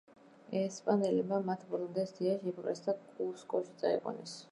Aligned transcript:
ესპანელებმა 0.59 1.37
მათ 1.49 1.65
ბოლომდე 1.73 2.05
სდიეს, 2.11 2.39
შეიპყრეს 2.45 2.81
და 2.87 2.95
კუსკოში 3.19 3.77
წაიყვანეს. 3.83 4.35